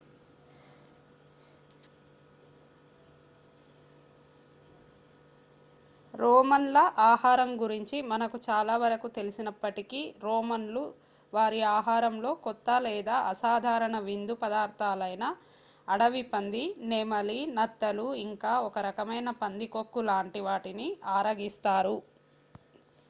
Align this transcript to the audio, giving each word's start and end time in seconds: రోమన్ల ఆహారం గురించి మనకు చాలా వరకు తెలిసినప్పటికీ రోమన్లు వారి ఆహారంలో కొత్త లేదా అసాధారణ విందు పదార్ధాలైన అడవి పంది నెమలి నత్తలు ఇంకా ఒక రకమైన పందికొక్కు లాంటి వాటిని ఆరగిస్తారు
రోమన్ల 6.13 6.77
ఆహారం 7.09 7.51
గురించి 7.59 7.97
మనకు 8.09 8.37
చాలా 8.47 8.75
వరకు 8.77 9.07
తెలిసినప్పటికీ 9.15 10.01
రోమన్లు 10.23 10.83
వారి 11.33 11.59
ఆహారంలో 11.71 12.31
కొత్త 12.45 12.69
లేదా 12.83 13.17
అసాధారణ 13.29 13.97
విందు 14.07 14.35
పదార్ధాలైన 14.41 15.25
అడవి 15.87 16.23
పంది 16.29 16.63
నెమలి 16.91 17.39
నత్తలు 17.55 18.07
ఇంకా 18.25 18.53
ఒక 18.67 18.79
రకమైన 18.87 19.29
పందికొక్కు 19.41 20.01
లాంటి 20.09 20.41
వాటిని 20.47 20.87
ఆరగిస్తారు 21.15 21.95